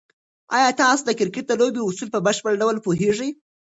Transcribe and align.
آیا 0.57 0.69
تاسو 0.79 1.01
د 1.05 1.09
کرکټ 1.19 1.45
د 1.47 1.53
لوبې 1.61 1.81
اصول 1.83 2.09
په 2.11 2.19
بشپړ 2.25 2.53
ډول 2.61 2.77
پوهېږئ؟ 2.85 3.29